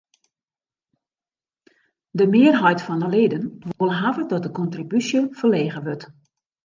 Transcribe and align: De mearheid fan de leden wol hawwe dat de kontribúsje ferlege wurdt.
De 2.09 2.27
mearheid 2.27 2.81
fan 2.85 2.99
de 3.03 3.09
leden 3.15 3.43
wol 3.77 3.91
hawwe 4.01 4.23
dat 4.31 4.43
de 4.45 4.51
kontribúsje 4.59 5.21
ferlege 5.39 5.79
wurdt. 5.85 6.05